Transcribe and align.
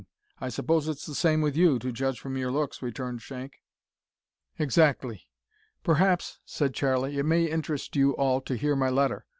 I 0.39 0.49
suppose 0.49 0.87
it's 0.87 1.05
the 1.05 1.13
same 1.13 1.41
with 1.41 1.55
you, 1.55 1.77
to 1.77 1.91
judge 1.91 2.19
from 2.19 2.35
your 2.35 2.49
looks," 2.51 2.81
returned 2.81 3.21
Shank. 3.21 3.61
"Exactly. 4.57 5.27
Perhaps," 5.83 6.39
said 6.43 6.73
Charlie, 6.73 7.19
"it 7.19 7.23
may 7.23 7.45
interest 7.45 7.95
you 7.95 8.15
all 8.15 8.41
to 8.41 8.57
hear 8.57 8.75
my 8.75 8.89
letter. 8.89 9.27